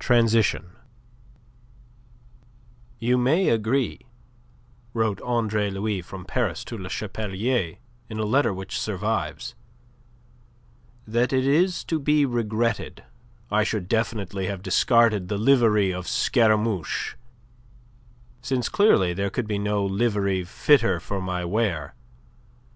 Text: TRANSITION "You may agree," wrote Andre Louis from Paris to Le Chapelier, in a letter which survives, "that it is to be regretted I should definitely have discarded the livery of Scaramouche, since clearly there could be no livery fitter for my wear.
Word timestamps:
TRANSITION 0.00 0.72
"You 2.98 3.16
may 3.16 3.48
agree," 3.48 4.00
wrote 4.92 5.20
Andre 5.22 5.70
Louis 5.70 6.02
from 6.02 6.24
Paris 6.24 6.64
to 6.64 6.76
Le 6.76 6.88
Chapelier, 6.88 7.76
in 8.08 8.18
a 8.18 8.24
letter 8.26 8.52
which 8.52 8.76
survives, 8.76 9.54
"that 11.06 11.32
it 11.32 11.46
is 11.46 11.84
to 11.84 12.00
be 12.00 12.26
regretted 12.26 13.04
I 13.52 13.62
should 13.62 13.86
definitely 13.88 14.46
have 14.48 14.62
discarded 14.62 15.28
the 15.28 15.38
livery 15.38 15.92
of 15.94 16.08
Scaramouche, 16.08 17.14
since 18.42 18.68
clearly 18.68 19.12
there 19.12 19.30
could 19.30 19.46
be 19.46 19.60
no 19.60 19.86
livery 19.86 20.42
fitter 20.42 20.98
for 20.98 21.20
my 21.22 21.44
wear. 21.44 21.94